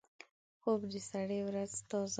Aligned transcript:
خوب 0.61 0.81
د 0.91 0.95
سړي 1.11 1.39
ورځ 1.47 1.71
تازه 1.89 1.99
کوي 2.01 2.09